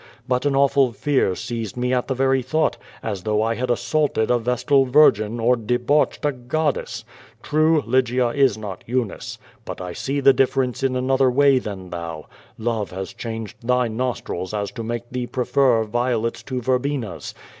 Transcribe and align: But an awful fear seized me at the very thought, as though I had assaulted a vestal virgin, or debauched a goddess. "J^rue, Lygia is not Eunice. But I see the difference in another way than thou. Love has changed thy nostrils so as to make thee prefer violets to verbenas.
But 0.27 0.47
an 0.47 0.55
awful 0.55 0.93
fear 0.93 1.35
seized 1.35 1.77
me 1.77 1.93
at 1.93 2.07
the 2.07 2.15
very 2.15 2.41
thought, 2.41 2.75
as 3.03 3.21
though 3.21 3.43
I 3.43 3.53
had 3.53 3.69
assaulted 3.69 4.31
a 4.31 4.39
vestal 4.39 4.85
virgin, 4.85 5.39
or 5.39 5.55
debauched 5.55 6.25
a 6.25 6.31
goddess. 6.31 7.05
"J^rue, 7.43 7.85
Lygia 7.85 8.29
is 8.29 8.57
not 8.57 8.83
Eunice. 8.87 9.37
But 9.63 9.79
I 9.79 9.93
see 9.93 10.19
the 10.19 10.33
difference 10.33 10.81
in 10.81 10.95
another 10.95 11.29
way 11.29 11.59
than 11.59 11.91
thou. 11.91 12.25
Love 12.57 12.89
has 12.89 13.13
changed 13.13 13.57
thy 13.61 13.89
nostrils 13.89 14.49
so 14.49 14.61
as 14.61 14.71
to 14.71 14.81
make 14.83 15.07
thee 15.11 15.27
prefer 15.27 15.83
violets 15.83 16.41
to 16.49 16.61
verbenas. 16.63 17.35